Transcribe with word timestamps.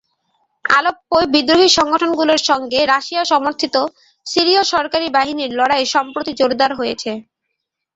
আলেপ্পোয় 0.65 1.27
বিদ্রোহী 1.33 1.67
সংগঠনগুলোর 1.77 2.41
সঙ্গে 2.49 2.79
রাশিয়া-সমর্থিত 2.85 3.75
সিরীয় 4.25 4.61
সরকারি 4.73 5.07
বাহিনীর 5.17 5.51
লড়াই 5.59 5.85
সম্প্রতি 5.95 6.31
জোরদার 6.39 6.71
হয়েছে। 6.79 7.11